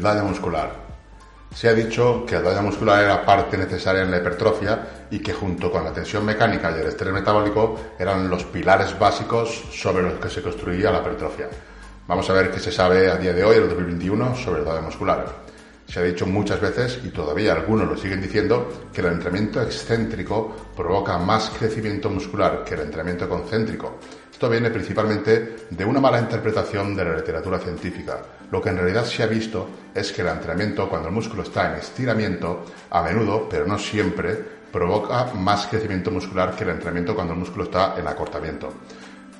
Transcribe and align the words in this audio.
daño 0.00 0.24
muscular. 0.24 0.88
Se 1.54 1.68
ha 1.68 1.74
dicho 1.74 2.24
que 2.26 2.36
el 2.36 2.44
daño 2.44 2.62
muscular 2.62 3.02
era 3.02 3.24
parte 3.24 3.56
necesaria 3.56 4.02
en 4.02 4.10
la 4.10 4.18
hipertrofia 4.18 5.06
y 5.10 5.18
que 5.18 5.32
junto 5.32 5.70
con 5.70 5.82
la 5.82 5.92
tensión 5.92 6.24
mecánica 6.24 6.70
y 6.70 6.80
el 6.80 6.88
estrés 6.88 7.12
metabólico 7.12 7.94
eran 7.98 8.28
los 8.28 8.44
pilares 8.44 8.98
básicos 8.98 9.64
sobre 9.72 10.02
los 10.02 10.14
que 10.14 10.28
se 10.28 10.42
construía 10.42 10.90
la 10.90 11.00
hipertrofia. 11.00 11.48
Vamos 12.06 12.28
a 12.30 12.32
ver 12.32 12.50
qué 12.50 12.60
se 12.60 12.72
sabe 12.72 13.10
a 13.10 13.16
día 13.16 13.32
de 13.32 13.44
hoy, 13.44 13.56
en 13.56 13.62
el 13.64 13.68
2021, 13.68 14.36
sobre 14.36 14.60
el 14.60 14.64
daño 14.64 14.82
muscular. 14.82 15.26
Se 15.86 16.00
ha 16.00 16.02
dicho 16.02 16.26
muchas 16.26 16.60
veces, 16.60 17.00
y 17.02 17.08
todavía 17.08 17.52
algunos 17.52 17.88
lo 17.88 17.96
siguen 17.96 18.20
diciendo, 18.20 18.88
que 18.92 19.00
el 19.00 19.08
entrenamiento 19.08 19.62
excéntrico 19.62 20.54
provoca 20.76 21.16
más 21.18 21.50
crecimiento 21.50 22.10
muscular 22.10 22.62
que 22.62 22.74
el 22.74 22.80
entrenamiento 22.80 23.28
concéntrico. 23.28 23.98
Esto 24.38 24.48
viene 24.48 24.70
principalmente 24.70 25.66
de 25.68 25.84
una 25.84 25.98
mala 25.98 26.20
interpretación 26.20 26.94
de 26.94 27.04
la 27.04 27.16
literatura 27.16 27.58
científica. 27.58 28.22
Lo 28.52 28.62
que 28.62 28.68
en 28.68 28.76
realidad 28.76 29.04
se 29.04 29.24
ha 29.24 29.26
visto 29.26 29.68
es 29.92 30.12
que 30.12 30.22
el 30.22 30.28
entrenamiento, 30.28 30.88
cuando 30.88 31.08
el 31.08 31.14
músculo 31.14 31.42
está 31.42 31.72
en 31.72 31.80
estiramiento, 31.80 32.64
a 32.88 33.02
menudo, 33.02 33.48
pero 33.48 33.66
no 33.66 33.76
siempre, 33.80 34.38
provoca 34.70 35.32
más 35.34 35.66
crecimiento 35.66 36.12
muscular 36.12 36.54
que 36.54 36.62
el 36.62 36.70
entrenamiento 36.70 37.16
cuando 37.16 37.32
el 37.32 37.40
músculo 37.40 37.64
está 37.64 37.96
en 37.98 38.06
acortamiento. 38.06 38.72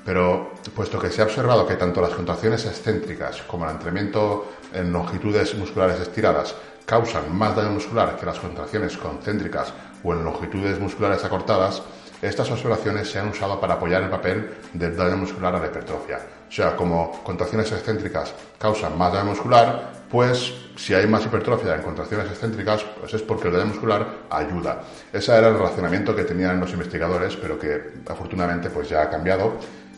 Pero 0.03 0.55
puesto 0.75 0.99
que 0.99 1.11
se 1.11 1.21
ha 1.21 1.25
observado 1.27 1.65
que 1.65 1.77
tanto 1.77 2.01
las 2.01 2.13
contracciones 2.13 2.65
excéntricas 2.65 3.41
como 3.43 3.63
el 3.63 3.71
entrenamiento 3.71 4.51
en 4.73 4.91
longitudes 4.91 5.55
musculares 5.55 6.01
estiradas 6.01 6.57
causan 6.85 7.33
más 7.37 7.55
daño 7.55 7.71
muscular 7.71 8.17
que 8.19 8.25
las 8.25 8.39
contracciones 8.39 8.97
concéntricas 8.97 9.71
o 10.03 10.13
en 10.13 10.25
longitudes 10.25 10.77
musculares 10.77 11.23
acortadas, 11.23 11.83
estas 12.21 12.51
observaciones 12.51 13.09
se 13.09 13.19
han 13.19 13.29
usado 13.29 13.59
para 13.59 13.75
apoyar 13.75 14.03
el 14.03 14.09
papel 14.09 14.49
del 14.73 14.95
daño 14.95 15.17
muscular 15.17 15.55
a 15.55 15.59
la 15.59 15.67
hipertrofia. 15.67 16.19
O 16.49 16.51
sea, 16.51 16.75
como 16.75 17.23
contracciones 17.23 17.71
excéntricas 17.71 18.33
causan 18.57 18.97
más 18.97 19.13
daño 19.13 19.29
muscular, 19.29 19.93
pues 20.09 20.53
si 20.75 20.93
hay 20.93 21.07
más 21.07 21.25
hipertrofia 21.25 21.75
en 21.75 21.81
contracciones 21.81 22.27
excéntricas, 22.29 22.83
pues 22.99 23.13
es 23.13 23.21
porque 23.21 23.47
el 23.47 23.53
daño 23.53 23.67
muscular 23.67 24.07
ayuda. 24.29 24.81
Ese 25.13 25.37
era 25.37 25.49
el 25.49 25.57
relacionamiento 25.57 26.15
que 26.15 26.23
tenían 26.23 26.59
los 26.59 26.71
investigadores, 26.71 27.35
pero 27.35 27.59
que 27.59 28.01
afortunadamente 28.07 28.69
pues 28.69 28.89
ya 28.89 29.03
ha 29.03 29.09
cambiado 29.09 29.53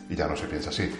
y 0.08 0.14
ya 0.14 0.28
no 0.28 0.36
se 0.36 0.46
piensa 0.46 0.70
así. 0.70 0.92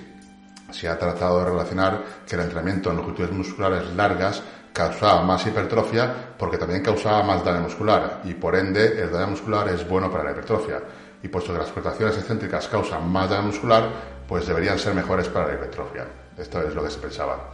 Se 0.71 0.89
ha 0.89 0.99
tratado 0.99 1.41
de 1.41 1.51
relacionar 1.51 2.03
que 2.27 2.35
el 2.35 2.43
entrenamiento 2.43 2.91
en 2.91 2.97
longitudes 2.97 3.31
musculares 3.31 3.95
largas 3.95 4.43
causaba 4.73 5.23
más 5.23 5.47
hipertrofia 5.47 6.35
porque 6.39 6.57
también 6.57 6.83
causaba 6.83 7.23
más 7.23 7.45
daño 7.45 7.61
muscular 7.61 8.23
y 8.25 8.33
por 8.35 8.57
ende 8.57 9.03
el 9.03 9.13
daño 9.13 9.29
muscular 9.29 9.69
es 9.69 9.87
bueno 9.87 10.11
para 10.11 10.25
la 10.25 10.31
hipertrofia. 10.31 10.81
Y 11.23 11.29
puesto 11.29 11.53
que 11.53 11.59
las 11.59 11.71
contracciones 11.71 12.17
excéntricas 12.19 12.69
causan 12.69 13.11
más 13.11 13.31
daño 13.31 13.43
muscular, 13.43 13.89
pues 14.27 14.47
deberían 14.47 14.79
ser 14.79 14.95
mejores 14.95 15.29
para 15.29 15.49
la 15.49 15.55
hipertrofia. 15.55 16.07
Esto 16.37 16.63
es 16.63 16.75
lo 16.75 16.83
que 16.83 16.91
se 16.91 16.99
pensaba. 16.99 17.51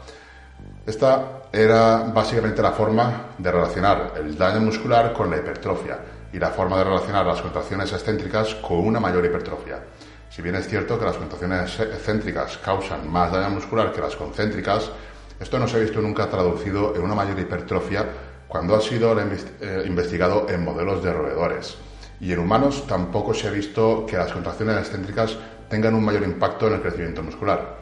Esta 0.86 1.42
era 1.52 1.98
básicamente 2.14 2.62
la 2.62 2.72
forma 2.72 3.34
de 3.36 3.52
relacionar 3.52 4.14
el 4.16 4.36
daño 4.36 4.60
muscular 4.60 5.12
con 5.12 5.30
la 5.30 5.36
hipertrofia 5.36 5.98
y 6.32 6.38
la 6.38 6.48
forma 6.48 6.78
de 6.78 6.84
relacionar 6.84 7.26
las 7.26 7.42
contracciones 7.42 7.92
excéntricas 7.92 8.54
con 8.56 8.78
una 8.78 9.00
mayor 9.00 9.24
hipertrofia. 9.24 9.78
Si 10.30 10.42
bien 10.42 10.54
es 10.54 10.68
cierto 10.68 10.98
que 10.98 11.04
las 11.04 11.16
contracciones 11.16 11.78
excéntricas 11.80 12.58
causan 12.58 13.10
más 13.10 13.32
daño 13.32 13.50
muscular 13.50 13.92
que 13.92 14.00
las 14.00 14.16
concéntricas, 14.16 14.90
esto 15.40 15.58
no 15.58 15.68
se 15.68 15.76
ha 15.76 15.80
visto 15.80 16.00
nunca 16.00 16.28
traducido 16.28 16.94
en 16.94 17.02
una 17.02 17.14
mayor 17.14 17.38
hipertrofia 17.38 18.06
cuando 18.46 18.74
ha 18.74 18.80
sido 18.80 19.16
eh, 19.20 19.84
investigado 19.86 20.46
en 20.48 20.64
modelos 20.64 21.02
de 21.02 21.12
roedores. 21.12 21.76
Y 22.20 22.32
en 22.32 22.40
humanos 22.40 22.86
tampoco 22.86 23.32
se 23.32 23.48
ha 23.48 23.50
visto 23.50 24.04
que 24.06 24.16
las 24.16 24.32
contracciones 24.32 24.78
excéntricas 24.78 25.36
tengan 25.68 25.94
un 25.94 26.04
mayor 26.04 26.22
impacto 26.22 26.66
en 26.66 26.74
el 26.74 26.82
crecimiento 26.82 27.22
muscular. 27.22 27.78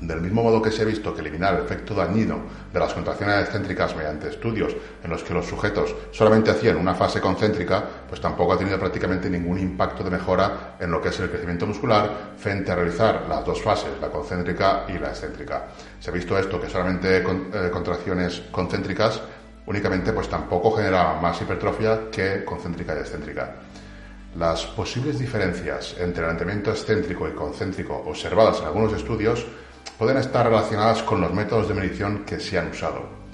Del 0.00 0.20
mismo 0.20 0.42
modo 0.42 0.60
que 0.60 0.72
se 0.72 0.82
ha 0.82 0.84
visto 0.84 1.14
que 1.14 1.20
eliminar 1.20 1.54
el 1.54 1.64
efecto 1.64 1.94
dañino 1.94 2.40
de 2.72 2.80
las 2.80 2.92
contracciones 2.92 3.44
excéntricas 3.44 3.94
mediante 3.94 4.28
estudios 4.28 4.74
en 5.02 5.08
los 5.08 5.22
que 5.22 5.32
los 5.32 5.46
sujetos 5.46 5.94
solamente 6.10 6.50
hacían 6.50 6.76
una 6.76 6.94
fase 6.94 7.20
concéntrica, 7.20 7.82
pues 8.08 8.20
tampoco 8.20 8.52
ha 8.52 8.58
tenido 8.58 8.78
prácticamente 8.78 9.30
ningún 9.30 9.58
impacto 9.58 10.02
de 10.02 10.10
mejora 10.10 10.76
en 10.80 10.90
lo 10.90 11.00
que 11.00 11.10
es 11.10 11.20
el 11.20 11.30
crecimiento 11.30 11.66
muscular 11.66 12.32
frente 12.36 12.72
a 12.72 12.74
realizar 12.74 13.26
las 13.28 13.44
dos 13.44 13.62
fases, 13.62 13.92
la 14.00 14.08
concéntrica 14.08 14.84
y 14.88 14.98
la 14.98 15.10
excéntrica. 15.10 15.66
Se 16.00 16.10
ha 16.10 16.12
visto 16.12 16.36
esto 16.36 16.60
que 16.60 16.68
solamente 16.68 17.18
eh, 17.18 17.70
contracciones 17.72 18.42
concéntricas 18.50 19.22
únicamente 19.66 20.12
pues 20.12 20.28
tampoco 20.28 20.72
generaban 20.72 21.22
más 21.22 21.40
hipertrofia 21.40 22.10
que 22.10 22.44
concéntrica 22.44 22.94
y 22.94 22.98
excéntrica. 22.98 23.56
Las 24.36 24.66
posibles 24.66 25.18
diferencias 25.18 25.94
entre 25.98 26.24
el 26.24 26.32
entrenamiento 26.32 26.70
excéntrico 26.70 27.28
y 27.28 27.32
concéntrico 27.32 28.02
observadas 28.06 28.60
en 28.60 28.66
algunos 28.66 28.92
estudios 28.92 29.46
pueden 29.96 30.16
estar 30.16 30.46
relacionadas 30.46 31.02
con 31.02 31.20
los 31.20 31.32
métodos 31.32 31.68
de 31.68 31.74
medición 31.74 32.24
que 32.24 32.40
se 32.40 32.58
han 32.58 32.70
usado. 32.70 33.24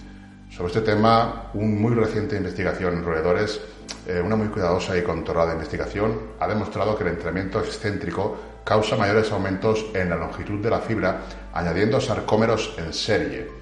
Sobre 0.50 0.66
este 0.66 0.80
tema, 0.82 1.50
una 1.54 1.66
muy 1.66 1.94
reciente 1.94 2.36
investigación 2.36 2.98
en 2.98 3.04
roedores, 3.04 3.60
eh, 4.06 4.20
una 4.22 4.36
muy 4.36 4.48
cuidadosa 4.48 4.98
y 4.98 5.02
controlada 5.02 5.54
investigación, 5.54 6.20
ha 6.38 6.48
demostrado 6.48 6.96
que 6.96 7.04
el 7.04 7.10
entrenamiento 7.10 7.60
excéntrico 7.60 8.36
causa 8.64 8.96
mayores 8.96 9.32
aumentos 9.32 9.86
en 9.94 10.10
la 10.10 10.16
longitud 10.16 10.60
de 10.60 10.70
la 10.70 10.80
fibra 10.80 11.22
añadiendo 11.54 12.00
sarcómeros 12.00 12.74
en 12.78 12.92
serie, 12.92 13.59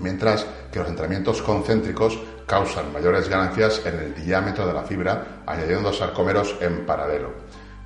mientras 0.00 0.46
que 0.72 0.78
los 0.78 0.88
entrenamientos 0.88 1.42
concéntricos 1.42 2.18
causan 2.46 2.92
mayores 2.92 3.28
ganancias 3.28 3.82
en 3.84 3.98
el 3.98 4.14
diámetro 4.14 4.66
de 4.66 4.72
la 4.72 4.82
fibra 4.82 5.42
añadiendo 5.46 5.92
sarcómeros 5.92 6.56
en 6.60 6.86
paralelo. 6.86 7.30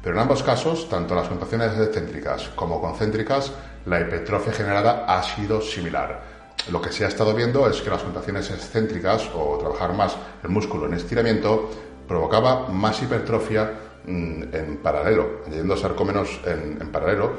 Pero 0.02 0.16
en 0.16 0.22
ambos 0.22 0.42
casos, 0.42 0.88
tanto 0.88 1.14
las 1.14 1.28
contracciones 1.28 1.78
excéntricas 1.78 2.48
como 2.54 2.80
concéntricas 2.80 3.52
la 3.86 4.00
hipertrofia 4.00 4.52
generada 4.52 5.04
ha 5.06 5.22
sido 5.22 5.60
similar. 5.60 6.22
Lo 6.70 6.80
que 6.80 6.92
se 6.92 7.04
ha 7.04 7.08
estado 7.08 7.34
viendo 7.34 7.68
es 7.68 7.80
que 7.82 7.90
las 7.90 8.02
contracciones 8.02 8.50
excéntricas 8.50 9.28
o 9.34 9.58
trabajar 9.58 9.92
más 9.94 10.16
el 10.42 10.50
músculo 10.50 10.86
en 10.86 10.94
estiramiento 10.94 11.70
provocaba 12.06 12.68
más 12.68 13.02
hipertrofia 13.02 13.72
en 14.06 14.78
paralelo, 14.82 15.42
añadiendo 15.46 15.76
sarcómenos 15.76 16.40
en, 16.44 16.78
en, 16.80 16.88
paralelo, 16.90 17.32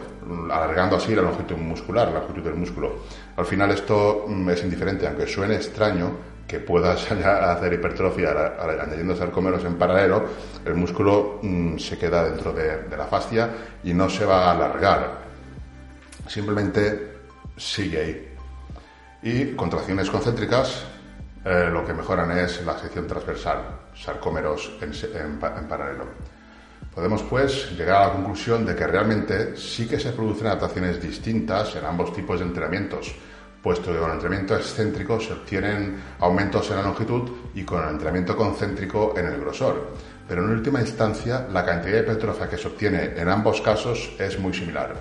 alargando 0.51 0.96
así 0.96 1.13
la 1.16 1.22
longitud 1.22 1.57
muscular, 1.57 2.07
la 2.09 2.19
longitud 2.19 2.44
del 2.44 2.56
músculo. 2.56 3.00
Al 3.35 3.46
final 3.46 3.72
esto 3.72 4.25
mm, 4.28 4.50
es 4.50 4.63
indiferente, 4.63 5.07
aunque 5.07 5.28
suene 5.28 5.56
extraño 5.56 6.12
que 6.47 6.59
puedas 6.59 7.12
hacer 7.12 7.73
hipertrofia 7.73 8.56
añadiendo 8.59 9.16
sarcómeros 9.16 9.63
en 9.66 9.75
paralelo, 9.75 10.23
el 10.66 10.75
músculo 10.75 11.40
mm, 11.41 11.78
se 11.78 11.97
queda 11.97 12.23
dentro 12.23 12.53
de 12.53 12.97
la 12.97 13.06
fascia 13.06 13.50
y 13.84 13.94
no 13.94 14.09
se 14.09 14.25
va 14.25 14.46
a 14.46 14.52
alargar 14.52 15.23
simplemente 16.28 17.13
sigue 17.57 18.00
ahí. 18.00 18.35
Y 19.22 19.56
contracciones 19.56 20.09
concéntricas 20.09 20.85
eh, 21.46 21.69
lo 21.72 21.85
que 21.85 21.94
mejoran 21.94 22.31
es 22.38 22.66
la 22.66 22.78
sección 22.78 23.07
transversal, 23.07 23.59
sarcómeros 23.96 24.72
en, 24.81 25.40
paralelo. 25.68 26.06
Podemos 26.94 27.24
pues 27.24 27.72
llegar 27.76 27.96
a 27.96 28.08
la 28.08 28.14
conclusión 28.14 28.66
de 28.66 28.76
que 28.76 28.86
realmente 28.86 29.58
sí 29.58 29.88
que 29.88 30.00
se 30.00 30.12
producen 30.12 30.46
adaptaciones 30.46 31.02
distintas 31.02 31.76
en 31.76 31.86
ambos 31.86 32.14
tipos 32.14 32.40
de 32.40 32.46
entrenamientos, 32.46 33.16
puesto 33.64 33.92
que 33.92 33.98
con 33.98 34.09
el 34.09 34.16
entrenamiento 34.16 34.56
excéntrico 34.56 35.20
se 35.20 35.34
obtienen 35.34 35.98
aumentos 36.20 36.70
en 36.70 36.78
la 36.78 36.84
longitud 36.84 37.32
y 37.56 37.64
con 37.64 37.84
el 37.84 37.90
entrenamiento 37.90 38.38
concéntrico 38.38 39.16
en 39.18 39.26
el 39.26 39.40
grosor. 39.40 39.94
Pero 40.28 40.44
en 40.44 40.52
última 40.52 40.82
instancia, 40.82 41.48
la 41.52 41.66
cantidad 41.66 41.94
de 41.94 42.02
hipertrofia 42.02 42.48
que 42.48 42.59
se 42.59 42.68
obtiene 42.68 43.14
en 43.18 43.28
ambos 43.28 43.59
casos 43.62 44.12
es 44.20 44.38
muy 44.38 44.53
similar. 44.53 44.94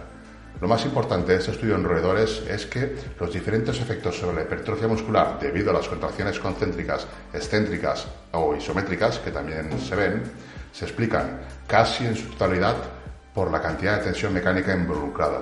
Lo 0.63 0.69
más 0.69 0.85
importante 0.87 1.33
de 1.33 1.39
este 1.39 1.51
estudio 1.51 1.75
en 1.75 1.85
roedores 1.85 2.43
es 2.49 2.67
que 2.67 2.95
los 3.21 3.33
diferentes 3.33 3.79
efectos 3.81 4.17
sobre 4.17 4.37
la 4.37 4.43
hipertrofia 4.43 4.89
muscular 4.89 5.39
debido 5.39 5.71
a 5.71 5.75
las 5.75 5.89
contracciones 5.89 6.39
concéntricas, 6.39 7.07
excéntricas 7.35 8.07
o 8.31 8.57
isométricas, 8.57 9.19
que 9.19 9.33
también 9.33 9.79
se 9.79 9.97
ven, 9.97 10.23
se 10.73 10.87
explican 10.87 11.41
casi 11.67 12.07
en 12.07 12.17
su 12.17 12.29
totalidad 12.31 12.77
por 13.35 13.51
la 13.51 13.61
cantidad 13.61 13.99
de 13.99 14.05
tensión 14.05 14.33
mecánica 14.33 14.75
involucrada. 14.75 15.41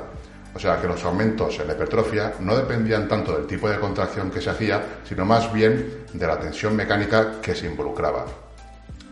O 0.54 0.58
sea 0.58 0.80
que 0.80 0.88
los 0.88 1.04
aumentos 1.04 1.58
en 1.60 1.68
la 1.68 1.74
hipertrofia 1.74 2.34
no 2.40 2.56
dependían 2.56 3.08
tanto 3.08 3.36
del 3.36 3.46
tipo 3.46 3.68
de 3.68 3.78
contracción 3.78 4.30
que 4.30 4.40
se 4.40 4.50
hacía, 4.50 5.00
sino 5.04 5.24
más 5.24 5.52
bien 5.52 6.04
de 6.12 6.26
la 6.26 6.38
tensión 6.38 6.74
mecánica 6.74 7.40
que 7.40 7.54
se 7.54 7.66
involucraba. 7.66 8.26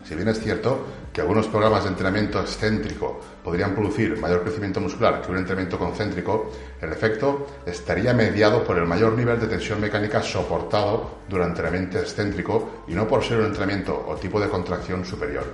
Si 0.03 0.15
bien 0.15 0.27
es 0.27 0.39
cierto 0.39 0.85
que 1.13 1.21
algunos 1.21 1.47
programas 1.47 1.83
de 1.83 1.89
entrenamiento 1.89 2.41
excéntrico 2.41 3.21
podrían 3.43 3.73
producir 3.73 4.17
mayor 4.17 4.41
crecimiento 4.41 4.81
muscular 4.81 5.21
que 5.21 5.31
un 5.31 5.37
entrenamiento 5.37 5.77
concéntrico, 5.77 6.51
el 6.81 6.91
efecto 6.91 7.45
estaría 7.65 8.13
mediado 8.13 8.63
por 8.63 8.77
el 8.77 8.87
mayor 8.87 9.13
nivel 9.13 9.39
de 9.39 9.47
tensión 9.47 9.79
mecánica 9.79 10.23
soportado 10.23 11.19
durante 11.29 11.61
el 11.61 11.67
entrenamiento 11.67 11.99
excéntrico 11.99 12.83
y 12.87 12.93
no 12.93 13.07
por 13.07 13.23
ser 13.23 13.39
un 13.39 13.45
entrenamiento 13.45 14.05
o 14.07 14.15
tipo 14.15 14.39
de 14.39 14.49
contracción 14.49 15.05
superior. 15.05 15.45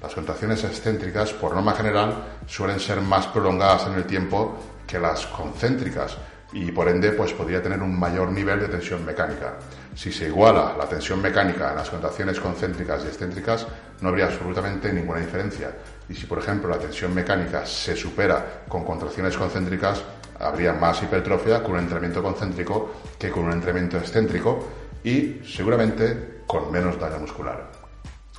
Las 0.00 0.14
contracciones 0.14 0.62
excéntricas, 0.64 1.32
por 1.32 1.54
norma 1.54 1.72
general, 1.72 2.14
suelen 2.46 2.78
ser 2.78 3.00
más 3.00 3.26
prolongadas 3.26 3.86
en 3.88 3.94
el 3.94 4.04
tiempo 4.04 4.56
que 4.86 4.98
las 4.98 5.26
concéntricas 5.26 6.16
y 6.52 6.70
por 6.72 6.88
ende 6.88 7.12
pues 7.12 7.32
podría 7.32 7.62
tener 7.62 7.82
un 7.82 7.98
mayor 7.98 8.30
nivel 8.30 8.60
de 8.60 8.68
tensión 8.68 9.04
mecánica. 9.04 9.54
Si 9.94 10.12
se 10.12 10.26
iguala 10.28 10.74
la 10.78 10.86
tensión 10.86 11.20
mecánica 11.20 11.70
en 11.70 11.76
las 11.76 11.90
contracciones 11.90 12.40
concéntricas 12.40 13.04
y 13.04 13.08
excéntricas, 13.08 13.66
no 14.00 14.08
habría 14.08 14.26
absolutamente 14.26 14.92
ninguna 14.92 15.20
diferencia. 15.20 15.72
Y 16.08 16.14
si, 16.14 16.26
por 16.26 16.38
ejemplo, 16.38 16.70
la 16.70 16.78
tensión 16.78 17.14
mecánica 17.14 17.66
se 17.66 17.94
supera 17.96 18.62
con 18.68 18.84
contracciones 18.84 19.36
concéntricas, 19.36 20.02
habría 20.40 20.72
más 20.72 21.02
hipertrofia 21.02 21.62
con 21.62 21.72
un 21.72 21.80
entrenamiento 21.80 22.22
concéntrico 22.22 22.92
que 23.18 23.30
con 23.30 23.44
un 23.44 23.52
entrenamiento 23.52 23.98
excéntrico. 23.98 24.68
y 25.04 25.40
seguramente 25.46 26.42
con 26.44 26.72
menos 26.72 26.98
daño 26.98 27.20
muscular. 27.20 27.77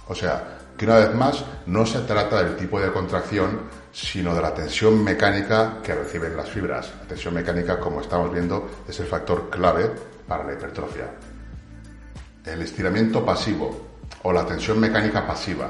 O 0.09 0.15
sea, 0.15 0.57
que 0.75 0.85
una 0.85 0.97
vez 0.97 1.13
más 1.13 1.45
no 1.67 1.85
se 1.85 1.99
trata 1.99 2.43
del 2.43 2.55
tipo 2.55 2.79
de 2.81 2.91
contracción, 2.91 3.61
sino 3.91 4.33
de 4.33 4.41
la 4.41 4.53
tensión 4.53 5.03
mecánica 5.03 5.77
que 5.83 5.93
reciben 5.93 6.35
las 6.35 6.49
fibras. 6.49 6.91
La 7.01 7.07
tensión 7.07 7.33
mecánica, 7.35 7.79
como 7.79 8.01
estamos 8.01 8.33
viendo, 8.33 8.69
es 8.87 8.99
el 8.99 9.05
factor 9.05 9.49
clave 9.49 9.91
para 10.27 10.43
la 10.43 10.53
hipertrofia. 10.53 11.11
El 12.43 12.61
estiramiento 12.61 13.23
pasivo 13.23 13.87
o 14.23 14.33
la 14.33 14.45
tensión 14.45 14.79
mecánica 14.79 15.27
pasiva. 15.27 15.69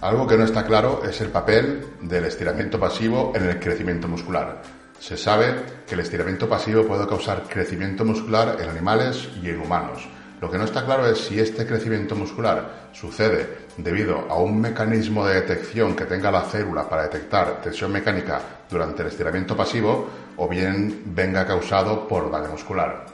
Algo 0.00 0.26
que 0.26 0.36
no 0.36 0.44
está 0.44 0.64
claro 0.64 1.02
es 1.04 1.20
el 1.20 1.28
papel 1.28 1.84
del 2.02 2.24
estiramiento 2.24 2.78
pasivo 2.78 3.32
en 3.34 3.46
el 3.46 3.58
crecimiento 3.58 4.06
muscular. 4.06 4.62
Se 5.00 5.16
sabe 5.16 5.56
que 5.86 5.94
el 5.94 6.00
estiramiento 6.00 6.48
pasivo 6.48 6.86
puede 6.86 7.08
causar 7.08 7.44
crecimiento 7.48 8.04
muscular 8.04 8.58
en 8.60 8.68
animales 8.68 9.28
y 9.42 9.50
en 9.50 9.60
humanos. 9.60 10.08
Lo 10.42 10.50
que 10.50 10.58
no 10.58 10.64
está 10.64 10.84
claro 10.84 11.06
es 11.06 11.18
si 11.18 11.38
este 11.38 11.64
crecimiento 11.64 12.16
muscular 12.16 12.88
sucede 12.90 13.58
debido 13.76 14.26
a 14.28 14.38
un 14.38 14.60
mecanismo 14.60 15.24
de 15.24 15.36
detección 15.36 15.94
que 15.94 16.04
tenga 16.04 16.32
la 16.32 16.42
célula 16.42 16.88
para 16.88 17.04
detectar 17.04 17.60
tensión 17.62 17.92
mecánica 17.92 18.40
durante 18.68 19.02
el 19.02 19.08
estiramiento 19.08 19.56
pasivo 19.56 20.08
o 20.36 20.48
bien 20.48 21.04
venga 21.06 21.46
causado 21.46 22.08
por 22.08 22.28
daño 22.28 22.48
muscular. 22.48 23.06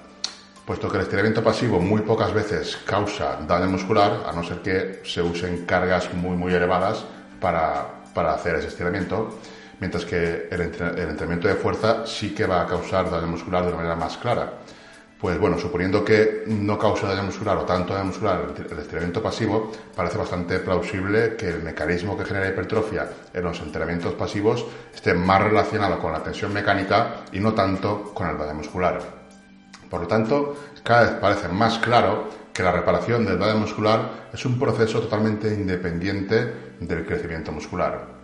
Puesto 0.65 0.89
que 0.89 0.97
el 0.97 1.03
estiramiento 1.03 1.45
pasivo 1.45 1.79
muy 1.81 2.01
pocas 2.01 2.33
veces 2.33 2.79
causa 2.87 3.39
daño 3.47 3.69
muscular, 3.69 4.23
a 4.27 4.33
no 4.33 4.43
ser 4.43 4.63
que 4.63 5.03
se 5.05 5.21
usen 5.21 5.67
cargas 5.67 6.15
muy 6.15 6.35
muy 6.35 6.55
elevadas 6.55 7.05
para, 7.43 7.89
hacer 8.15 8.55
ese 8.55 8.69
estiramiento, 8.69 9.39
mientras 9.81 10.07
que 10.07 10.49
el 10.51 10.63
entrenamiento 10.63 11.47
de 11.47 11.57
fuerza 11.57 12.07
sí 12.07 12.35
que 12.35 12.47
va 12.47 12.63
a 12.63 12.67
causar 12.67 13.11
daño 13.11 13.27
muscular 13.27 13.65
de 13.65 13.69
una 13.69 13.77
manera 13.77 13.97
más 13.97 14.17
clara. 14.17 14.51
Pues 15.21 15.37
bueno, 15.41 15.59
suponiendo 15.59 16.05
que 16.05 16.45
no 16.47 16.79
causa 16.79 17.09
daño 17.09 17.25
muscular 17.25 17.57
o 17.59 17.65
tanto 17.65 17.93
daño 17.93 18.07
muscular 18.07 18.55
el 18.57 18.79
estiramiento 18.79 19.21
pasivo, 19.21 19.73
parece 19.97 20.17
bastante 20.17 20.61
plausible 20.61 21.35
que 21.35 21.49
el 21.49 21.63
mecanismo 21.65 22.17
que 22.17 22.25
genera 22.25 22.49
hipertrofia 22.49 23.09
en 23.35 23.43
los 23.43 23.59
entrenamientos 23.61 24.15
pasivos 24.15 24.65
esté 24.95 25.15
más 25.15 25.43
relacionado 25.43 25.99
con 25.99 26.13
la 26.13 26.23
tensión 26.23 26.53
mecánica 26.53 27.25
y 27.33 27.41
no 27.41 27.53
tanto 27.53 28.15
con 28.15 28.29
el 28.29 28.39
daño 28.39 28.55
muscular. 28.55 29.01
Por 29.91 30.03
lo 30.03 30.07
tanto, 30.07 30.55
cada 30.85 31.03
vez 31.03 31.11
parece 31.21 31.49
más 31.49 31.79
claro 31.79 32.29
que 32.53 32.63
la 32.63 32.71
reparación 32.71 33.27
del 33.27 33.41
daño 33.41 33.59
muscular 33.59 34.29
es 34.33 34.45
un 34.45 34.57
proceso 34.57 35.01
totalmente 35.01 35.53
independiente 35.53 36.77
del 36.79 37.05
crecimiento 37.05 37.51
muscular. 37.51 38.18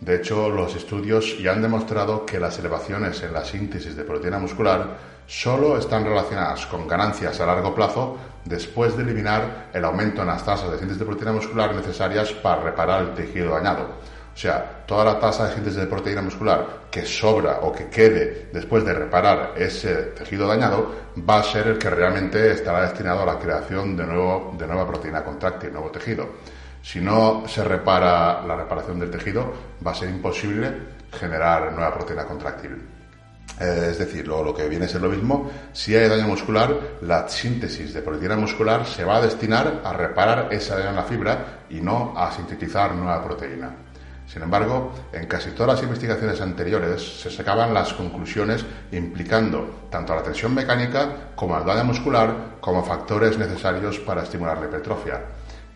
De 0.00 0.16
hecho, 0.16 0.48
los 0.48 0.74
estudios 0.74 1.38
ya 1.38 1.52
han 1.52 1.60
demostrado 1.60 2.24
que 2.24 2.40
las 2.40 2.58
elevaciones 2.58 3.22
en 3.22 3.34
la 3.34 3.44
síntesis 3.44 3.94
de 3.94 4.04
proteína 4.04 4.38
muscular 4.38 4.96
solo 5.26 5.76
están 5.76 6.04
relacionadas 6.04 6.64
con 6.66 6.88
ganancias 6.88 7.38
a 7.38 7.46
largo 7.46 7.74
plazo 7.74 8.16
después 8.44 8.96
de 8.96 9.02
eliminar 9.02 9.68
el 9.74 9.84
aumento 9.84 10.22
en 10.22 10.28
las 10.28 10.44
tasas 10.44 10.70
de 10.70 10.78
síntesis 10.78 11.00
de 11.00 11.04
proteína 11.04 11.32
muscular 11.32 11.74
necesarias 11.74 12.32
para 12.32 12.62
reparar 12.62 13.02
el 13.02 13.14
tejido 13.14 13.50
dañado. 13.50 13.88
O 14.32 14.36
sea, 14.36 14.84
toda 14.86 15.04
la 15.04 15.20
tasa 15.20 15.48
de 15.48 15.54
síntesis 15.54 15.80
de 15.80 15.86
proteína 15.86 16.22
muscular 16.22 16.88
que 16.90 17.04
sobra 17.04 17.58
o 17.60 17.70
que 17.70 17.88
quede 17.88 18.48
después 18.54 18.82
de 18.86 18.94
reparar 18.94 19.52
ese 19.54 19.94
tejido 20.16 20.48
dañado 20.48 20.94
va 21.28 21.40
a 21.40 21.42
ser 21.42 21.66
el 21.66 21.78
que 21.78 21.90
realmente 21.90 22.52
estará 22.52 22.82
destinado 22.82 23.20
a 23.22 23.26
la 23.26 23.38
creación 23.38 23.94
de, 23.98 24.06
nuevo, 24.06 24.54
de 24.56 24.66
nueva 24.66 24.86
proteína 24.86 25.22
contráctil, 25.22 25.72
nuevo 25.72 25.90
tejido. 25.90 26.26
Si 26.82 27.00
no 27.00 27.44
se 27.46 27.62
repara 27.62 28.42
la 28.46 28.56
reparación 28.56 28.98
del 28.98 29.10
tejido, 29.10 29.52
va 29.86 29.92
a 29.92 29.94
ser 29.94 30.08
imposible 30.08 30.72
generar 31.12 31.72
nueva 31.72 31.94
proteína 31.94 32.24
contráctil. 32.24 32.82
Eh, 33.60 33.88
es 33.90 33.98
decir, 33.98 34.26
lo, 34.26 34.54
que 34.54 34.68
viene 34.68 34.86
a 34.86 34.88
ser 34.88 35.02
lo 35.02 35.10
mismo, 35.10 35.50
si 35.72 35.94
hay 35.94 36.08
daño 36.08 36.26
muscular, 36.26 36.74
la 37.02 37.28
síntesis 37.28 37.92
de 37.92 38.00
proteína 38.00 38.36
muscular 38.36 38.86
se 38.86 39.04
va 39.04 39.16
a 39.16 39.20
destinar 39.20 39.82
a 39.84 39.92
reparar 39.92 40.48
ese 40.50 40.74
daño 40.74 40.90
en 40.90 40.96
la 40.96 41.02
fibra 41.02 41.38
y 41.68 41.80
no 41.80 42.14
a 42.16 42.32
sintetizar 42.32 42.94
nueva 42.94 43.22
proteína. 43.22 43.70
Sin 44.26 44.42
embargo, 44.42 44.92
en 45.12 45.26
casi 45.26 45.50
todas 45.50 45.74
las 45.74 45.82
investigaciones 45.82 46.40
anteriores 46.40 47.20
se 47.20 47.30
sacaban 47.30 47.74
las 47.74 47.92
conclusiones 47.92 48.64
implicando 48.92 49.88
tanto 49.90 50.14
la 50.14 50.22
tensión 50.22 50.54
mecánica 50.54 51.32
como 51.34 51.56
al 51.56 51.66
daño 51.66 51.84
muscular 51.84 52.56
como 52.60 52.84
factores 52.84 53.36
necesarios 53.36 53.98
para 53.98 54.22
estimular 54.22 54.58
la 54.58 54.66
hipertrofia. 54.66 55.20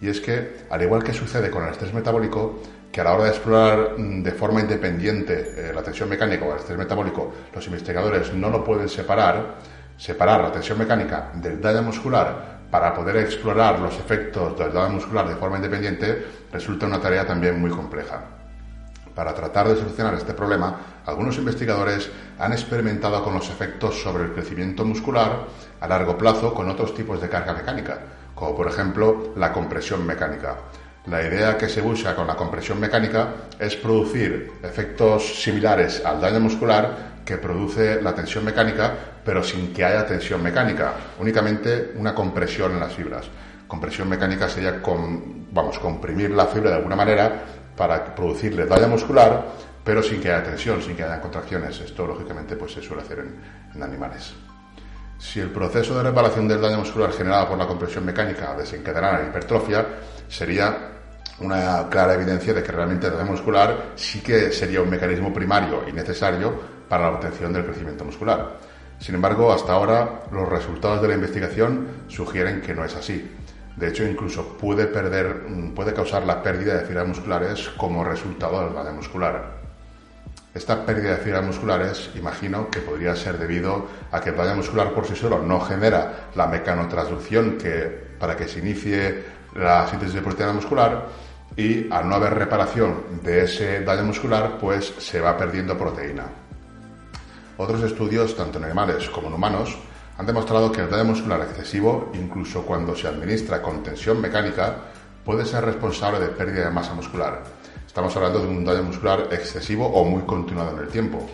Y 0.01 0.09
es 0.09 0.21
que, 0.21 0.67
al 0.71 0.83
igual 0.83 1.03
que 1.03 1.13
sucede 1.13 1.51
con 1.51 1.65
el 1.65 1.71
estrés 1.71 1.95
metabólico, 1.95 2.61
que 2.95 3.01
a 3.01 3.05
la 3.05 3.15
hora 3.15 3.25
de 3.25 3.31
explorar 3.31 3.99
mm, 3.99 4.23
de 4.23 4.33
forma 4.33 4.61
independiente 4.61 5.55
eh, 5.57 5.73
la 5.75 5.83
tensión 5.83 6.09
mecánica 6.09 6.45
o 6.45 6.53
el 6.53 6.59
estrés 6.59 6.79
metabólico, 6.79 7.33
los 7.53 7.67
investigadores 7.67 8.33
no 8.33 8.51
lo 8.51 8.63
pueden 8.63 8.89
separar, 8.89 9.57
separar 9.97 10.43
la 10.43 10.53
tensión 10.53 10.79
mecánica 10.79 11.33
del 11.35 11.61
daño 11.61 11.83
muscular 11.83 12.55
para 12.71 12.95
poder 12.95 13.17
explorar 13.17 13.81
los 13.81 13.95
efectos 13.99 14.59
del 14.59 14.73
daño 14.73 14.95
muscular 14.95 15.29
de 15.29 15.37
forma 15.37 15.57
independiente, 15.57 16.25
resulta 16.53 16.87
una 16.87 17.01
tarea 17.01 17.27
también 17.27 17.61
muy 17.61 17.71
compleja. 17.71 18.23
Para 19.15 19.33
tratar 19.33 19.69
de 19.69 19.77
solucionar 19.77 20.15
este 20.15 20.35
problema, 20.35 20.81
algunos 21.07 21.39
investigadores 21.39 22.11
han 22.39 22.53
experimentado 22.53 23.23
con 23.23 23.35
los 23.35 23.49
efectos 23.49 24.03
sobre 24.03 24.25
el 24.25 24.33
crecimiento 24.33 24.85
muscular 24.85 25.47
a 25.81 25.87
largo 25.87 26.19
plazo 26.19 26.53
con 26.53 26.69
otros 26.69 26.95
tipos 26.95 27.21
de 27.21 27.29
carga 27.29 27.53
mecánica, 27.53 27.99
como 28.45 28.57
por 28.57 28.69
ejemplo 28.69 29.33
la 29.37 29.53
compresión 29.55 30.05
mecánica. 30.05 30.57
La 31.07 31.23
idea 31.23 31.57
que 31.57 31.67
se 31.67 31.81
busca 31.81 32.15
con 32.15 32.27
la 32.27 32.37
compresión 32.37 32.79
mecánica 32.79 33.29
es 33.59 33.75
producir 33.75 34.53
efectos 34.63 35.43
similares 35.43 36.05
al 36.05 36.21
daño 36.21 36.41
muscular 36.41 37.15
que 37.25 37.39
produce 37.39 38.03
la 38.03 38.15
tensión 38.15 38.45
mecánica, 38.45 38.93
pero 39.25 39.43
sin 39.43 39.73
que 39.73 39.83
haya 39.83 40.07
tensión 40.07 40.43
mecánica, 40.43 40.93
únicamente 41.19 41.93
una 41.97 42.15
compresión 42.15 42.73
en 42.73 42.81
las 42.81 42.93
fibras. 42.93 43.27
Compresión 43.67 44.11
mecánica 44.11 44.47
sería 44.47 44.83
vamos, 45.51 45.79
comprimir 45.79 46.31
la 46.33 46.45
fibra 46.45 46.69
de 46.69 46.77
alguna 46.77 46.97
manera 46.97 47.45
para 47.75 48.15
producirle 48.15 48.67
daño 48.67 48.89
muscular, 48.89 49.43
pero 49.83 50.03
sin 50.03 50.21
que 50.21 50.31
haya 50.31 50.45
tensión, 50.45 50.83
sin 50.83 50.95
que 50.95 51.03
haya 51.03 51.19
contracciones. 51.19 51.81
Esto, 51.81 52.07
lógicamente, 52.07 52.57
pues 52.57 52.73
se 52.73 52.83
suele 52.83 53.03
hacer 53.03 53.21
en, 53.21 53.37
en 53.75 53.83
animales. 53.83 54.35
Si 55.19 55.41
el 55.41 55.51
proceso 55.51 55.97
de 55.97 56.03
reparación 56.03 56.47
del 56.47 56.61
daño 56.61 56.79
muscular 56.79 57.13
generado 57.13 57.49
por 57.49 57.59
la 57.59 57.67
compresión 57.67 58.05
mecánica 58.05 58.55
desencadenara 58.57 59.23
la 59.23 59.29
hipertrofia, 59.29 59.87
sería 60.29 60.91
una 61.41 61.89
clara 61.89 62.15
evidencia 62.15 62.55
de 62.55 62.63
que 62.63 62.73
realmente 62.73 63.07
el 63.07 63.15
daño 63.15 63.33
muscular 63.33 63.93
sí 63.97 64.21
que 64.21 64.53
sería 64.53 64.83
un 64.83 64.91
mecanismo 64.91 65.33
primario 65.33 65.83
y 65.89 65.93
necesario 65.93 66.55
para 66.89 67.05
la 67.05 67.17
obtención 67.17 67.53
del 67.53 67.65
crecimiento 67.65 68.05
muscular. 68.05 68.59
Sin 68.99 69.17
embargo, 69.17 69.53
hasta 69.53 69.73
ahora 69.73 70.23
los 70.31 70.49
resultados 70.49 71.03
de 71.03 71.09
la 71.09 71.15
investigación 71.15 71.89
sugieren 72.09 72.61
que 72.61 72.75
no 72.75 72.85
es 72.85 72.95
así. 72.95 73.31
De 73.77 73.89
hecho, 73.89 74.05
incluso 74.05 74.57
puede, 74.57 74.87
perder, 74.87 75.47
puede 75.75 75.93
causar 75.93 76.25
la 76.25 76.43
pérdida 76.43 76.77
de 76.77 76.87
fibras 76.87 77.09
musculares 77.09 77.71
como 77.77 78.05
resultado 78.05 78.65
del 78.65 78.75
daño 78.75 78.93
muscular. 78.93 79.64
Esta 80.55 80.87
pérdida 80.87 81.17
de 81.17 81.17
fibras 81.17 81.45
musculares, 81.45 82.11
imagino 82.15 82.71
que 82.71 82.79
podría 82.79 83.17
ser 83.17 83.39
debido 83.39 83.89
a 84.13 84.21
que 84.21 84.31
el 84.31 84.37
daño 84.37 84.55
muscular 84.55 84.95
por 84.95 85.05
sí 85.05 85.17
solo 85.17 85.43
no 85.43 85.59
genera 85.61 86.31
la 86.37 86.47
mecanotransducción 86.47 87.59
que, 87.59 88.15
para 88.21 88.37
que 88.37 88.47
se 88.47 88.61
inicie 88.61 89.25
la 89.57 89.89
síntesis 89.89 90.15
de 90.15 90.23
proteína 90.23 90.53
muscular 90.53 91.09
y 91.57 91.93
al 91.93 92.09
no 92.09 92.15
haber 92.15 92.35
reparación 92.35 93.21
de 93.25 93.45
ese 93.45 93.81
daño 93.81 94.05
muscular, 94.05 94.59
pues 94.61 94.95
se 94.99 95.21
va 95.21 95.37
perdiendo 95.37 95.77
proteína. 95.77 96.27
Otros 97.57 97.83
estudios, 97.83 98.37
tanto 98.37 98.59
en 98.59 98.65
animales 98.65 99.11
como 99.11 99.27
en 99.27 99.35
humanos, 99.35 99.77
han 100.19 100.27
demostrado 100.27 100.71
que 100.71 100.83
el 100.83 100.91
daño 100.91 101.07
muscular 101.07 101.41
excesivo, 101.41 102.13
incluso 102.15 102.63
cuando 102.63 102.95
se 102.95 103.09
administra 103.09 103.61
con 103.61 103.83
tensión 103.83 104.21
mecánica, 104.21 104.77
puede 105.25 105.45
ser 105.47 105.65
responsable 105.65 106.21
de 106.21 106.29
pérdida 106.29 106.67
de 106.67 106.71
masa 106.71 106.95
muscular. 106.95 107.43
Estamos 107.95 108.17
hablando 108.17 108.41
de 108.41 108.49
un 108.49 108.65
daño 108.65 108.83
muscular 108.83 109.29
excesivo 109.31 109.87
o 109.87 110.05
muy 110.05 110.23
continuado 110.23 110.77
en 110.77 110.83
el 110.83 110.89
tiempo. 110.89 111.29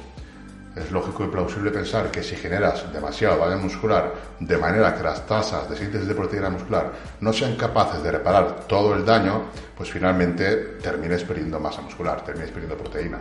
Es 0.76 0.90
lógico 0.90 1.24
y 1.24 1.28
plausible 1.28 1.70
pensar 1.70 2.10
que 2.10 2.22
si 2.22 2.36
generas 2.36 2.92
demasiado 2.92 3.38
daño 3.38 3.62
muscular 3.62 4.12
de 4.38 4.58
manera 4.58 4.94
que 4.94 5.02
las 5.02 5.26
tasas 5.26 5.70
de 5.70 5.76
síntesis 5.78 6.06
de 6.06 6.14
proteína 6.14 6.50
muscular 6.50 6.92
no 7.22 7.32
sean 7.32 7.56
capaces 7.56 8.02
de 8.02 8.12
reparar 8.12 8.66
todo 8.68 8.94
el 8.94 9.06
daño, 9.06 9.44
pues 9.74 9.90
finalmente 9.90 10.76
termines 10.82 11.24
perdiendo 11.24 11.58
masa 11.58 11.80
muscular, 11.80 12.22
termines 12.26 12.50
perdiendo 12.50 12.76
proteína. 12.76 13.20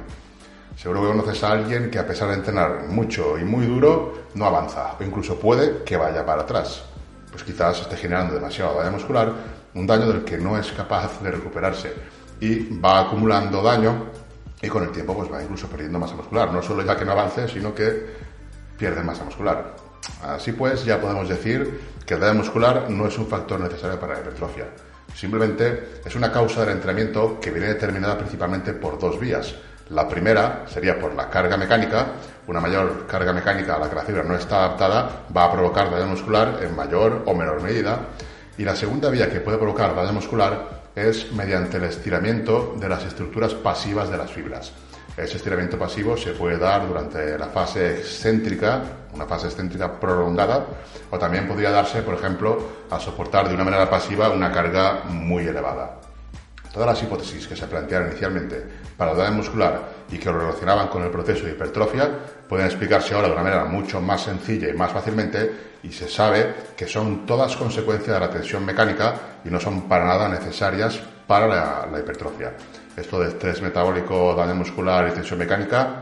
Seguro 0.75 0.99
que 1.03 1.07
conoces 1.07 1.41
a 1.41 1.51
alguien 1.53 1.89
que 1.89 1.99
a 1.99 2.05
pesar 2.05 2.27
de 2.27 2.33
entrenar 2.33 2.87
mucho 2.89 3.39
y 3.39 3.45
muy 3.45 3.65
duro, 3.67 4.25
no 4.33 4.47
avanza 4.47 4.97
o 4.99 5.03
incluso 5.05 5.39
puede 5.39 5.85
que 5.85 5.95
vaya 5.95 6.25
para 6.25 6.41
atrás. 6.41 6.83
Pues 7.31 7.45
quizás 7.45 7.79
esté 7.79 7.95
generando 7.95 8.33
demasiado 8.33 8.77
daño 8.77 8.91
muscular, 8.91 9.31
un 9.75 9.87
daño 9.87 10.07
del 10.07 10.25
que 10.25 10.37
no 10.37 10.57
es 10.57 10.73
capaz 10.73 11.21
de 11.21 11.31
recuperarse 11.31 12.18
y 12.39 12.79
va 12.79 13.01
acumulando 13.01 13.61
daño 13.61 14.05
y 14.61 14.67
con 14.67 14.83
el 14.83 14.91
tiempo 14.91 15.15
pues 15.15 15.31
va 15.31 15.41
incluso 15.41 15.67
perdiendo 15.67 15.99
masa 15.99 16.15
muscular. 16.15 16.51
No 16.51 16.61
solo 16.61 16.83
ya 16.83 16.95
que 16.95 17.05
no 17.05 17.13
avance, 17.13 17.47
sino 17.47 17.73
que 17.73 18.07
pierde 18.77 19.03
masa 19.03 19.23
muscular. 19.23 19.75
Así 20.23 20.53
pues, 20.53 20.85
ya 20.85 20.99
podemos 20.99 21.29
decir 21.29 21.81
que 22.05 22.15
el 22.15 22.19
daño 22.19 22.39
muscular 22.39 22.89
no 22.89 23.07
es 23.07 23.17
un 23.17 23.27
factor 23.27 23.59
necesario 23.59 23.99
para 23.99 24.15
la 24.15 24.19
hipertrofia. 24.21 24.65
Simplemente 25.13 26.01
es 26.05 26.15
una 26.15 26.31
causa 26.31 26.61
del 26.61 26.71
entrenamiento 26.71 27.39
que 27.39 27.51
viene 27.51 27.67
determinada 27.67 28.17
principalmente 28.17 28.73
por 28.73 28.99
dos 28.99 29.19
vías. 29.19 29.55
La 29.89 30.07
primera 30.07 30.65
sería 30.67 30.99
por 30.99 31.15
la 31.15 31.29
carga 31.29 31.57
mecánica. 31.57 32.07
Una 32.47 32.59
mayor 32.59 33.07
carga 33.07 33.33
mecánica 33.33 33.75
a 33.75 33.79
la 33.79 33.89
que 33.89 33.95
la 33.95 34.03
fibra 34.03 34.23
no 34.23 34.35
está 34.35 34.65
adaptada 34.65 35.25
va 35.35 35.45
a 35.45 35.51
provocar 35.51 35.89
daño 35.89 36.07
muscular 36.07 36.59
en 36.61 36.75
mayor 36.75 37.23
o 37.25 37.33
menor 37.33 37.61
medida. 37.61 37.99
Y 38.57 38.63
la 38.63 38.75
segunda 38.75 39.09
vía 39.09 39.29
que 39.29 39.39
puede 39.39 39.57
provocar 39.57 39.95
daño 39.95 40.13
muscular 40.13 40.78
es 40.95 41.31
mediante 41.31 41.77
el 41.77 41.85
estiramiento 41.85 42.75
de 42.79 42.89
las 42.89 43.03
estructuras 43.05 43.53
pasivas 43.53 44.09
de 44.09 44.17
las 44.17 44.31
fibras. 44.31 44.71
Ese 45.17 45.37
estiramiento 45.37 45.77
pasivo 45.77 46.15
se 46.15 46.31
puede 46.31 46.57
dar 46.57 46.87
durante 46.87 47.37
la 47.37 47.47
fase 47.47 47.97
excéntrica, 47.97 48.81
una 49.13 49.25
fase 49.25 49.47
excéntrica 49.47 49.99
prolongada, 49.99 50.65
o 51.11 51.19
también 51.19 51.47
podría 51.47 51.71
darse, 51.71 52.01
por 52.03 52.13
ejemplo, 52.13 52.57
a 52.89 52.99
soportar 52.99 53.49
de 53.49 53.55
una 53.55 53.65
manera 53.65 53.89
pasiva 53.89 54.29
una 54.29 54.51
carga 54.51 55.03
muy 55.09 55.45
elevada. 55.45 55.97
Todas 56.71 56.87
las 56.87 57.03
hipótesis 57.03 57.47
que 57.47 57.55
se 57.55 57.67
plantearon 57.67 58.09
inicialmente 58.09 58.63
para 58.95 59.11
el 59.11 59.17
daño 59.17 59.33
muscular 59.37 59.98
y 60.11 60.17
que 60.17 60.31
lo 60.31 60.39
relacionaban 60.39 60.87
con 60.87 61.03
el 61.03 61.09
proceso 61.09 61.45
de 61.45 61.51
hipertrofia 61.51 62.09
pueden 62.47 62.65
explicarse 62.65 63.13
ahora 63.13 63.27
de 63.27 63.33
una 63.33 63.43
manera 63.43 63.65
mucho 63.65 64.01
más 64.01 64.23
sencilla 64.23 64.69
y 64.69 64.73
más 64.73 64.91
fácilmente 64.91 65.69
y 65.83 65.91
se 65.91 66.09
sabe 66.09 66.55
que 66.75 66.87
son 66.87 67.25
todas 67.25 67.55
consecuencias 67.55 68.15
de 68.15 68.19
la 68.19 68.29
tensión 68.29 68.65
mecánica 68.65 69.15
y 69.45 69.49
no 69.49 69.59
son 69.59 69.83
para 69.87 70.05
nada 70.05 70.27
necesarias 70.27 70.99
para 71.27 71.85
la, 71.87 71.99
hipertrofia. 71.99 72.53
Esto 72.97 73.19
de 73.19 73.29
estrés 73.29 73.61
metabólico, 73.61 74.33
daño 74.33 74.55
muscular 74.55 75.07
y 75.07 75.13
tensión 75.13 75.39
mecánica, 75.39 76.01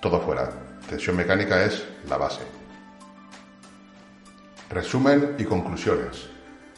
todo 0.00 0.20
fuera. 0.20 0.50
Tensión 0.88 1.16
mecánica 1.16 1.64
es 1.64 1.84
la 2.08 2.18
base. 2.18 2.42
Resumen 4.68 5.36
y 5.38 5.44
conclusiones. 5.44 6.31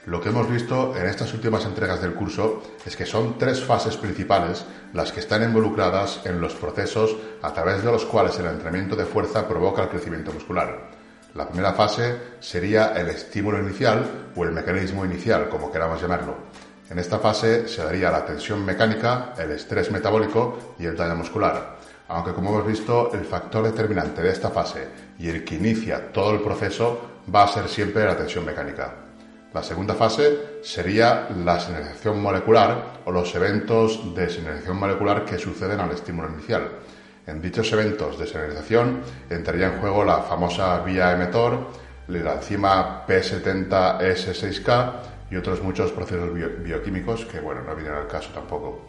Lo 0.06 0.20
que 0.20 0.28
hemos 0.28 0.50
visto 0.50 0.94
en 0.96 1.06
estas 1.06 1.32
últimas 1.32 1.64
entregas 1.64 2.02
del 2.02 2.12
curso 2.12 2.62
es 2.84 2.94
que 2.94 3.06
son 3.06 3.38
tres 3.38 3.64
fases 3.64 3.96
principales 3.96 4.62
las 4.92 5.10
que 5.12 5.20
están 5.20 5.42
involucradas 5.42 6.20
en 6.26 6.42
los 6.42 6.54
procesos 6.54 7.16
a 7.40 7.54
través 7.54 7.82
de 7.82 7.90
los 7.90 8.04
cuales 8.04 8.38
el 8.38 8.46
entrenamiento 8.46 8.96
de 8.96 9.06
fuerza 9.06 9.48
provoca 9.48 9.82
el 9.82 9.88
crecimiento 9.88 10.30
muscular. 10.30 10.90
La 11.34 11.48
primera 11.48 11.72
fase 11.72 12.16
sería 12.38 12.92
el 12.92 13.08
estímulo 13.08 13.58
inicial 13.58 14.30
o 14.36 14.44
el 14.44 14.52
mecanismo 14.52 15.06
inicial, 15.06 15.48
como 15.48 15.72
queramos 15.72 16.02
llamarlo. 16.02 16.36
En 16.90 16.98
esta 16.98 17.18
fase 17.18 17.66
se 17.66 17.82
daría 17.82 18.10
la 18.10 18.26
tensión 18.26 18.62
mecánica, 18.62 19.32
el 19.38 19.52
estrés 19.52 19.90
metabólico 19.90 20.76
y 20.78 20.84
el 20.84 20.96
daño 20.98 21.16
muscular. 21.16 21.78
Aunque 22.08 22.34
como 22.34 22.50
hemos 22.50 22.66
visto, 22.66 23.10
el 23.14 23.24
factor 23.24 23.64
determinante 23.64 24.20
de 24.20 24.30
esta 24.30 24.50
fase 24.50 24.86
y 25.18 25.30
el 25.30 25.44
que 25.44 25.54
inicia 25.54 26.12
todo 26.12 26.34
el 26.34 26.42
proceso 26.42 27.00
va 27.34 27.44
a 27.44 27.48
ser 27.48 27.68
siempre 27.68 28.04
la 28.04 28.18
tensión 28.18 28.44
mecánica. 28.44 29.03
La 29.54 29.62
segunda 29.62 29.94
fase 29.94 30.58
sería 30.64 31.28
la 31.44 31.60
señalización 31.60 32.20
molecular 32.20 33.02
o 33.04 33.12
los 33.12 33.32
eventos 33.36 34.12
de 34.12 34.28
señalización 34.28 34.76
molecular 34.76 35.24
que 35.24 35.38
suceden 35.38 35.78
al 35.78 35.92
estímulo 35.92 36.28
inicial. 36.28 36.70
En 37.24 37.40
dichos 37.40 37.72
eventos 37.72 38.18
de 38.18 38.26
señalización 38.26 39.02
entraría 39.30 39.68
en 39.68 39.78
juego 39.78 40.02
la 40.02 40.22
famosa 40.22 40.80
vía 40.80 41.12
emetor, 41.12 41.68
la 42.08 42.34
enzima 42.34 43.06
P70S6K 43.06 44.92
y 45.30 45.36
otros 45.36 45.62
muchos 45.62 45.92
procesos 45.92 46.34
bioquímicos 46.34 47.24
que, 47.24 47.38
bueno, 47.38 47.62
no 47.62 47.76
vienen 47.76 47.94
al 47.94 48.08
caso 48.08 48.30
tampoco. 48.34 48.88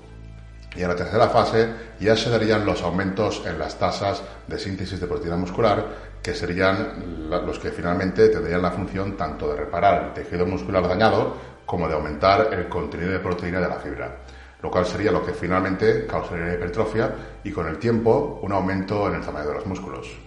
Y 0.76 0.82
en 0.82 0.88
la 0.88 0.96
tercera 0.96 1.30
fase 1.30 1.70
ya 2.00 2.18
se 2.18 2.32
darían 2.32 2.66
los 2.66 2.82
aumentos 2.82 3.44
en 3.46 3.60
las 3.60 3.78
tasas 3.78 4.24
de 4.48 4.58
síntesis 4.58 5.00
de 5.00 5.06
proteína 5.06 5.38
muscular, 5.38 6.15
que 6.26 6.34
serían 6.34 7.30
los 7.30 7.60
que 7.60 7.70
finalmente 7.70 8.30
tendrían 8.30 8.64
la 8.64 8.72
función 8.72 9.16
tanto 9.16 9.48
de 9.48 9.58
reparar 9.58 10.06
el 10.06 10.14
tejido 10.14 10.48
muscular 10.48 10.88
dañado 10.88 11.38
como 11.68 11.88
de 11.88 11.94
aumentar 11.94 12.52
el 12.52 12.68
contenido 12.68 13.12
de 13.12 13.20
proteína 13.20 13.62
de 13.62 13.70
la 13.70 13.76
fibra, 13.76 14.22
lo 14.64 14.72
cual 14.72 14.88
sería 14.88 15.12
lo 15.12 15.24
que 15.24 15.34
finalmente 15.34 16.08
causaría 16.08 16.56
hipertrofia 16.56 17.14
y 17.44 17.52
con 17.52 17.68
el 17.68 17.78
tiempo 17.78 18.40
un 18.42 18.52
aumento 18.54 19.08
en 19.08 19.18
el 19.18 19.22
tamaño 19.22 19.50
de 19.50 19.54
los 19.54 19.68
músculos. 19.68 20.18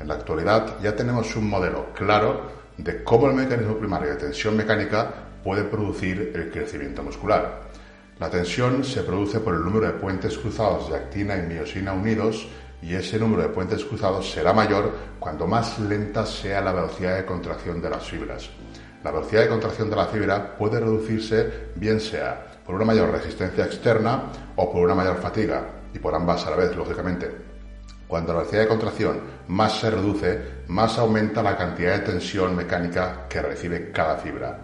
En 0.00 0.08
la 0.08 0.14
actualidad 0.14 0.80
ya 0.82 0.96
tenemos 0.96 1.36
un 1.36 1.48
modelo 1.48 1.92
claro 1.94 2.50
de 2.76 3.04
cómo 3.04 3.28
el 3.28 3.34
mecanismo 3.34 3.76
primario 3.76 4.10
de 4.10 4.16
tensión 4.16 4.56
mecánica 4.56 5.08
puede 5.44 5.62
producir 5.62 6.32
el 6.34 6.50
crecimiento 6.50 7.00
muscular. 7.04 7.60
La 8.18 8.28
tensión 8.28 8.82
se 8.82 9.04
produce 9.04 9.38
por 9.38 9.54
el 9.54 9.62
número 9.62 9.86
de 9.86 9.92
puentes 9.92 10.36
cruzados 10.36 10.90
de 10.90 10.96
actina 10.96 11.36
y 11.36 11.42
miosina 11.42 11.92
unidos 11.92 12.48
y 12.82 12.94
ese 12.94 13.18
número 13.18 13.42
de 13.42 13.48
puentes 13.48 13.84
cruzados 13.84 14.30
será 14.30 14.52
mayor 14.52 14.92
cuanto 15.18 15.46
más 15.46 15.78
lenta 15.78 16.26
sea 16.26 16.60
la 16.60 16.72
velocidad 16.72 17.16
de 17.16 17.24
contracción 17.24 17.80
de 17.80 17.90
las 17.90 18.02
fibras. 18.04 18.50
La 19.04 19.12
velocidad 19.12 19.42
de 19.42 19.48
contracción 19.48 19.88
de 19.88 19.96
la 19.96 20.06
fibra 20.06 20.56
puede 20.56 20.80
reducirse 20.80 21.70
bien 21.76 22.00
sea 22.00 22.46
por 22.66 22.74
una 22.74 22.84
mayor 22.84 23.10
resistencia 23.10 23.64
externa 23.64 24.24
o 24.56 24.70
por 24.72 24.82
una 24.82 24.94
mayor 24.94 25.16
fatiga, 25.16 25.64
y 25.94 25.98
por 25.98 26.14
ambas 26.14 26.46
a 26.46 26.50
la 26.50 26.56
vez, 26.56 26.74
lógicamente. 26.76 27.30
Cuando 28.06 28.32
la 28.32 28.40
velocidad 28.40 28.62
de 28.62 28.68
contracción 28.68 29.20
más 29.48 29.80
se 29.80 29.90
reduce, 29.90 30.62
más 30.68 30.98
aumenta 30.98 31.42
la 31.42 31.56
cantidad 31.56 31.94
de 31.94 32.12
tensión 32.12 32.54
mecánica 32.54 33.26
que 33.28 33.40
recibe 33.40 33.90
cada 33.90 34.16
fibra. 34.16 34.58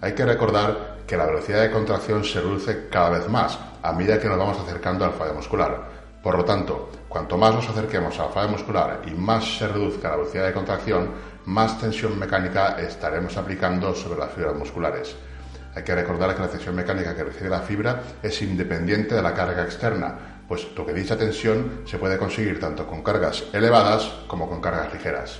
Hay 0.00 0.14
que 0.14 0.24
recordar 0.24 0.96
que 1.06 1.16
la 1.16 1.26
velocidad 1.26 1.62
de 1.62 1.70
contracción 1.70 2.24
se 2.24 2.40
reduce 2.40 2.88
cada 2.90 3.10
vez 3.10 3.28
más 3.28 3.58
a 3.82 3.92
medida 3.92 4.18
que 4.18 4.28
nos 4.28 4.38
vamos 4.38 4.58
acercando 4.58 5.04
al 5.04 5.12
fallo 5.12 5.34
muscular. 5.34 6.05
Por 6.26 6.38
lo 6.38 6.44
tanto, 6.44 6.90
cuanto 7.08 7.38
más 7.38 7.54
nos 7.54 7.68
acerquemos 7.68 8.18
al 8.18 8.30
fallo 8.30 8.48
muscular 8.48 9.00
y 9.06 9.12
más 9.12 9.58
se 9.58 9.68
reduzca 9.68 10.08
la 10.08 10.16
velocidad 10.16 10.46
de 10.46 10.52
contracción, 10.52 11.12
más 11.44 11.78
tensión 11.78 12.18
mecánica 12.18 12.80
estaremos 12.80 13.36
aplicando 13.36 13.94
sobre 13.94 14.18
las 14.18 14.32
fibras 14.32 14.56
musculares. 14.56 15.14
Hay 15.76 15.84
que 15.84 15.94
recordar 15.94 16.34
que 16.34 16.42
la 16.42 16.48
tensión 16.48 16.74
mecánica 16.74 17.14
que 17.14 17.22
recibe 17.22 17.48
la 17.48 17.60
fibra 17.60 18.02
es 18.20 18.42
independiente 18.42 19.14
de 19.14 19.22
la 19.22 19.34
carga 19.34 19.62
externa, 19.62 20.42
puesto 20.48 20.84
que 20.84 20.94
dicha 20.94 21.16
tensión 21.16 21.82
se 21.84 21.96
puede 21.96 22.18
conseguir 22.18 22.58
tanto 22.58 22.88
con 22.88 23.04
cargas 23.04 23.44
elevadas 23.52 24.12
como 24.26 24.48
con 24.48 24.60
cargas 24.60 24.92
ligeras. 24.92 25.38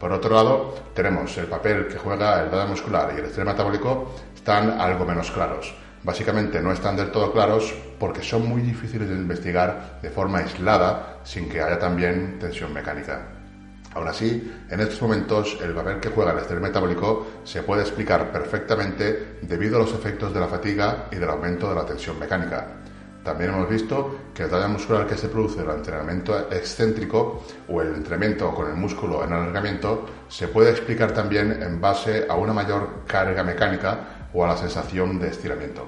Por 0.00 0.10
otro 0.10 0.34
lado, 0.34 0.74
tenemos 0.94 1.38
el 1.38 1.46
papel 1.46 1.86
que 1.86 1.98
juega 1.98 2.42
el 2.42 2.50
daño 2.50 2.70
muscular 2.70 3.12
y 3.14 3.20
el 3.20 3.26
estrés 3.26 3.46
metabólico 3.46 4.16
están 4.34 4.80
algo 4.80 5.04
menos 5.04 5.30
claros. 5.30 5.72
Básicamente 6.02 6.60
no 6.60 6.72
están 6.72 6.96
del 6.96 7.10
todo 7.10 7.32
claros 7.32 7.74
porque 7.98 8.22
son 8.22 8.48
muy 8.48 8.62
difíciles 8.62 9.08
de 9.08 9.14
investigar 9.14 9.98
de 10.00 10.10
forma 10.10 10.38
aislada 10.38 11.18
sin 11.24 11.48
que 11.48 11.60
haya 11.60 11.78
también 11.78 12.38
tensión 12.38 12.72
mecánica. 12.72 13.38
Aún 13.94 14.06
así, 14.06 14.52
en 14.70 14.80
estos 14.80 15.00
momentos 15.02 15.58
el 15.62 15.74
papel 15.74 15.98
que 15.98 16.10
juega 16.10 16.32
el 16.32 16.38
estrés 16.38 16.60
metabólico 16.60 17.26
se 17.44 17.62
puede 17.62 17.82
explicar 17.82 18.30
perfectamente 18.30 19.38
debido 19.42 19.76
a 19.76 19.80
los 19.80 19.92
efectos 19.92 20.32
de 20.32 20.40
la 20.40 20.46
fatiga 20.46 21.06
y 21.10 21.16
del 21.16 21.30
aumento 21.30 21.68
de 21.68 21.74
la 21.74 21.86
tensión 21.86 22.18
mecánica. 22.18 22.66
También 23.24 23.50
hemos 23.50 23.68
visto 23.68 24.18
que 24.32 24.44
el 24.44 24.50
daño 24.50 24.68
muscular 24.68 25.06
que 25.06 25.16
se 25.16 25.28
produce 25.28 25.60
durante 25.60 25.90
el 25.90 25.96
entrenamiento 25.96 26.50
excéntrico 26.50 27.44
o 27.68 27.82
el 27.82 27.94
entrenamiento 27.94 28.54
con 28.54 28.70
el 28.70 28.76
músculo 28.76 29.24
en 29.24 29.32
alargamiento 29.32 30.06
se 30.28 30.48
puede 30.48 30.70
explicar 30.70 31.12
también 31.12 31.62
en 31.62 31.80
base 31.80 32.26
a 32.28 32.36
una 32.36 32.52
mayor 32.52 33.04
carga 33.06 33.42
mecánica 33.42 34.17
o 34.32 34.44
a 34.44 34.48
la 34.48 34.56
sensación 34.56 35.18
de 35.18 35.28
estiramiento. 35.28 35.86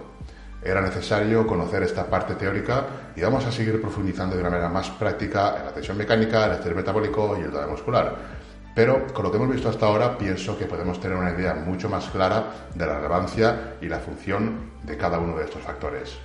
Era 0.62 0.82
necesario 0.82 1.46
conocer 1.46 1.82
esta 1.82 2.06
parte 2.06 2.34
teórica 2.34 2.84
y 3.16 3.22
vamos 3.22 3.46
a 3.46 3.52
seguir 3.52 3.80
profundizando 3.80 4.36
de 4.36 4.42
una 4.42 4.50
manera 4.50 4.68
más 4.68 4.90
práctica 4.90 5.56
en 5.58 5.64
la 5.64 5.72
tensión 5.72 5.96
mecánica, 5.96 6.46
el 6.46 6.52
estrés 6.52 6.76
metabólico 6.76 7.36
y 7.38 7.42
el 7.42 7.50
daño 7.50 7.68
muscular. 7.68 8.40
Pero 8.74 9.06
con 9.12 9.24
lo 9.24 9.30
que 9.30 9.38
hemos 9.38 9.50
visto 9.50 9.68
hasta 9.68 9.86
ahora, 9.86 10.16
pienso 10.16 10.56
que 10.58 10.66
podemos 10.66 11.00
tener 11.00 11.16
una 11.16 11.32
idea 11.32 11.54
mucho 11.54 11.88
más 11.88 12.08
clara 12.10 12.68
de 12.74 12.86
la 12.86 12.96
relevancia 12.96 13.74
y 13.80 13.88
la 13.88 13.98
función 13.98 14.70
de 14.82 14.96
cada 14.96 15.18
uno 15.18 15.36
de 15.36 15.44
estos 15.44 15.62
factores. 15.62 16.18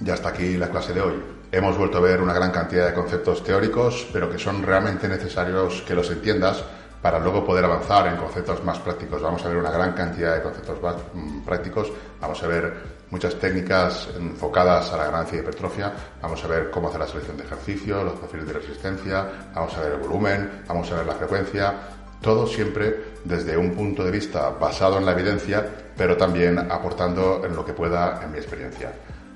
Ya 0.00 0.14
está 0.14 0.28
aquí 0.28 0.56
la 0.56 0.68
clase 0.68 0.92
de 0.92 1.00
hoy. 1.00 1.14
Hemos 1.50 1.78
vuelto 1.78 1.98
a 1.98 2.02
ver 2.02 2.20
una 2.20 2.32
gran 2.32 2.50
cantidad 2.50 2.86
de 2.86 2.94
conceptos 2.94 3.42
teóricos, 3.42 4.06
pero 4.12 4.30
que 4.30 4.38
son 4.38 4.62
realmente 4.62 5.08
necesarios 5.08 5.82
que 5.86 5.94
los 5.94 6.10
entiendas 6.10 6.64
para 7.04 7.18
luego 7.18 7.44
poder 7.44 7.66
avanzar 7.66 8.06
en 8.06 8.16
conceptos 8.16 8.64
más 8.64 8.78
prácticos. 8.78 9.20
Vamos 9.20 9.44
a 9.44 9.48
ver 9.48 9.58
una 9.58 9.70
gran 9.70 9.92
cantidad 9.92 10.36
de 10.36 10.42
conceptos 10.42 10.78
mm, 11.12 11.40
prácticos, 11.40 11.92
vamos 12.18 12.42
a 12.42 12.46
ver 12.46 12.72
muchas 13.10 13.34
técnicas 13.34 14.08
enfocadas 14.16 14.90
a 14.90 14.96
la 14.96 15.04
ganancia 15.04 15.36
y 15.36 15.40
hipertrofia, 15.40 15.92
vamos 16.22 16.42
a 16.42 16.48
ver 16.48 16.70
cómo 16.70 16.88
hacer 16.88 17.00
la 17.00 17.06
selección 17.06 17.36
de 17.36 17.44
ejercicio, 17.44 18.02
los 18.02 18.14
perfiles 18.14 18.46
de 18.46 18.52
resistencia, 18.54 19.28
vamos 19.54 19.76
a 19.76 19.82
ver 19.82 19.92
el 19.92 19.98
volumen, 19.98 20.62
vamos 20.66 20.90
a 20.92 20.94
ver 20.94 21.04
la 21.04 21.12
frecuencia, 21.12 21.74
todo 22.22 22.46
siempre 22.46 23.12
desde 23.22 23.54
un 23.54 23.72
punto 23.72 24.02
de 24.02 24.10
vista 24.10 24.48
basado 24.58 24.96
en 24.96 25.04
la 25.04 25.12
evidencia, 25.12 25.62
pero 25.94 26.16
también 26.16 26.58
aportando 26.58 27.44
en 27.44 27.54
lo 27.54 27.66
que 27.66 27.74
pueda 27.74 28.22
en 28.24 28.32
mi 28.32 28.38
experiencia. 28.38 28.90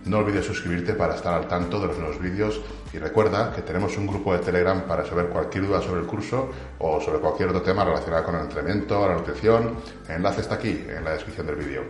No 0.09 0.21
olvides 0.21 0.47
suscribirte 0.47 0.95
para 0.95 1.15
estar 1.15 1.35
al 1.35 1.47
tanto 1.47 1.79
de 1.79 1.89
los 1.89 1.99
nuevos 1.99 2.19
vídeos 2.19 2.63
y 2.95 2.99
recuerda 2.99 3.53
que 3.53 3.61
tenemos 3.61 3.95
un 3.99 4.07
grupo 4.07 4.33
de 4.33 4.39
Telegram 4.39 4.81
para 4.87 5.05
saber 5.05 5.27
cualquier 5.27 5.67
duda 5.67 5.83
sobre 5.83 6.01
el 6.01 6.07
curso 6.07 6.49
o 6.79 6.99
sobre 6.99 7.19
cualquier 7.19 7.51
otro 7.51 7.61
tema 7.61 7.85
relacionado 7.85 8.25
con 8.25 8.37
el 8.37 8.41
entrenamiento, 8.41 9.07
la 9.07 9.17
nutrición. 9.17 9.77
El 10.09 10.15
enlace 10.15 10.41
está 10.41 10.55
aquí 10.55 10.83
en 10.89 11.05
la 11.05 11.11
descripción 11.11 11.47
del 11.47 11.57
vídeo. 11.57 11.83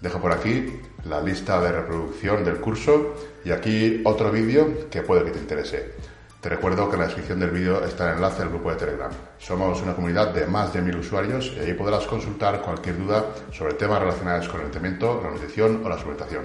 Dejo 0.00 0.20
por 0.20 0.30
aquí 0.30 0.80
la 1.06 1.20
lista 1.20 1.60
de 1.60 1.72
reproducción 1.72 2.44
del 2.44 2.58
curso 2.58 3.16
y 3.44 3.50
aquí 3.50 4.02
otro 4.04 4.30
vídeo 4.30 4.88
que 4.88 5.02
puede 5.02 5.24
que 5.24 5.32
te 5.32 5.40
interese. 5.40 5.94
Te 6.40 6.48
recuerdo 6.48 6.88
que 6.88 6.94
en 6.94 7.00
la 7.00 7.06
descripción 7.06 7.40
del 7.40 7.50
vídeo 7.50 7.84
está 7.84 8.08
el 8.08 8.18
enlace 8.18 8.42
al 8.42 8.50
grupo 8.50 8.70
de 8.70 8.76
Telegram. 8.76 9.10
Somos 9.38 9.82
una 9.82 9.96
comunidad 9.96 10.32
de 10.32 10.46
más 10.46 10.72
de 10.72 10.80
mil 10.80 10.96
usuarios 10.96 11.52
y 11.56 11.58
ahí 11.58 11.74
podrás 11.74 12.06
consultar 12.06 12.62
cualquier 12.62 12.98
duda 12.98 13.26
sobre 13.50 13.74
temas 13.74 13.98
relacionados 13.98 14.48
con 14.48 14.60
el 14.60 14.66
entrenamiento, 14.66 15.20
la 15.24 15.32
nutrición 15.32 15.84
o 15.84 15.88
la 15.88 15.98
suplementación. 15.98 16.44